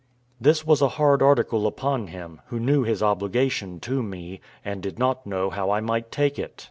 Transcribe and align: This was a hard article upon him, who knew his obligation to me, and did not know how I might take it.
This 0.41 0.65
was 0.65 0.81
a 0.81 0.87
hard 0.97 1.21
article 1.21 1.67
upon 1.67 2.07
him, 2.07 2.41
who 2.47 2.59
knew 2.59 2.81
his 2.81 3.03
obligation 3.03 3.79
to 3.81 4.01
me, 4.01 4.41
and 4.65 4.81
did 4.81 4.97
not 4.97 5.27
know 5.27 5.51
how 5.51 5.69
I 5.69 5.79
might 5.79 6.11
take 6.11 6.39
it. 6.39 6.59